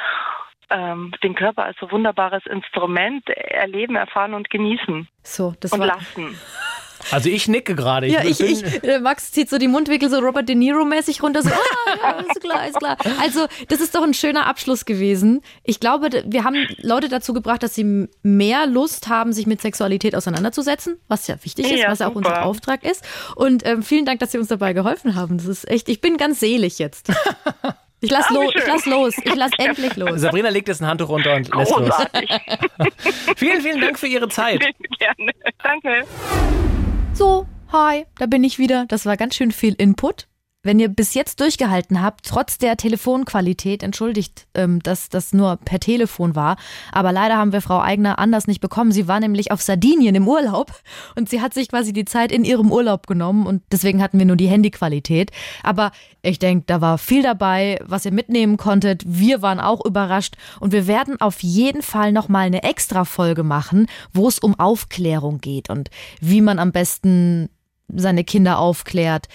[0.70, 5.08] ähm, den Körper als so wunderbares Instrument erleben, erfahren und genießen.
[5.22, 6.36] So, das und war lassen.
[7.10, 8.06] Also ich nicke gerade.
[8.06, 11.42] Ja, ich, ich, äh, Max zieht so die Mundwinkel so Robert De Niro-mäßig runter.
[11.42, 12.96] So, ah, ja, ist klar, ist klar.
[13.20, 15.42] Also das ist doch ein schöner Abschluss gewesen.
[15.62, 20.16] Ich glaube, wir haben Leute dazu gebracht, dass sie mehr Lust haben, sich mit Sexualität
[20.16, 23.06] auseinanderzusetzen, was ja wichtig ist, ja, was ja auch unser Auftrag ist.
[23.36, 25.38] Und ähm, vielen Dank, dass Sie uns dabei geholfen haben.
[25.38, 27.12] Das ist echt, ich bin ganz selig jetzt.
[28.00, 29.14] Ich lass, lo ich lass los.
[29.24, 30.20] Ich lass endlich los.
[30.20, 32.30] Sabrina legt jetzt ein Handtuch runter und lässt Großartig.
[32.30, 32.88] los.
[33.36, 34.60] vielen, vielen Dank für Ihre Zeit.
[34.98, 35.32] Gerne.
[35.62, 36.04] Danke.
[37.14, 38.84] So, hi, da bin ich wieder.
[38.88, 40.28] Das war ganz schön viel Input.
[40.66, 45.78] Wenn ihr bis jetzt durchgehalten habt, trotz der Telefonqualität, entschuldigt, ähm, dass das nur per
[45.78, 46.56] Telefon war.
[46.90, 48.90] Aber leider haben wir Frau Eigner anders nicht bekommen.
[48.90, 50.72] Sie war nämlich auf Sardinien im Urlaub
[51.14, 54.26] und sie hat sich quasi die Zeit in ihrem Urlaub genommen und deswegen hatten wir
[54.26, 55.30] nur die Handyqualität.
[55.62, 59.04] Aber ich denke, da war viel dabei, was ihr mitnehmen konntet.
[59.06, 63.86] Wir waren auch überrascht und wir werden auf jeden Fall nochmal eine extra Folge machen,
[64.12, 67.50] wo es um Aufklärung geht und wie man am besten
[67.88, 69.28] seine Kinder aufklärt,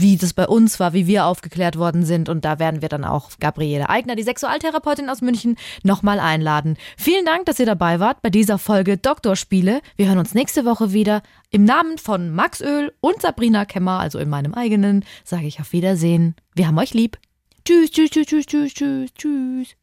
[0.00, 2.28] wie das bei uns war, wie wir aufgeklärt worden sind.
[2.28, 6.76] Und da werden wir dann auch Gabriele Eigner, die Sexualtherapeutin aus München, nochmal einladen.
[6.96, 9.80] Vielen Dank, dass ihr dabei wart bei dieser Folge Doktorspiele.
[9.96, 11.22] Wir hören uns nächste Woche wieder.
[11.50, 15.72] Im Namen von Max Öl und Sabrina Kemmer, also in meinem eigenen, sage ich auf
[15.72, 16.34] Wiedersehen.
[16.54, 17.18] Wir haben euch lieb.
[17.64, 19.74] Tschüss, tschüss, tschüss, tschüss, tschüss, tschüss.